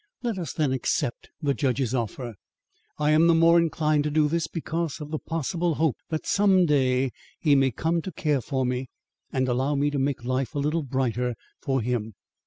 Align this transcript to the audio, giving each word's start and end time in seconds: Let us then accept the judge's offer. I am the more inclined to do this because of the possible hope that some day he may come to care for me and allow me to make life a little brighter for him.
Let 0.23 0.39
us 0.39 0.51
then 0.53 0.73
accept 0.73 1.29
the 1.43 1.53
judge's 1.53 1.93
offer. 1.93 2.33
I 2.97 3.11
am 3.11 3.27
the 3.27 3.35
more 3.35 3.59
inclined 3.59 4.03
to 4.05 4.09
do 4.09 4.27
this 4.27 4.47
because 4.47 4.99
of 4.99 5.11
the 5.11 5.19
possible 5.19 5.75
hope 5.75 5.97
that 6.09 6.25
some 6.25 6.65
day 6.65 7.11
he 7.39 7.53
may 7.53 7.69
come 7.69 8.01
to 8.01 8.11
care 8.11 8.41
for 8.41 8.65
me 8.65 8.89
and 9.31 9.47
allow 9.47 9.75
me 9.75 9.91
to 9.91 9.99
make 9.99 10.25
life 10.25 10.55
a 10.55 10.57
little 10.57 10.81
brighter 10.81 11.35
for 11.59 11.81
him. 11.83 12.15